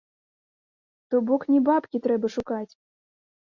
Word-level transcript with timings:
То 1.11 1.15
бок 1.27 1.45
не 1.53 1.61
бабкі 1.69 1.97
трэба 2.09 2.27
шукаць! 2.39 2.69